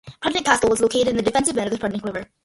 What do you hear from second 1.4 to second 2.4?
bend of the Prudnik river.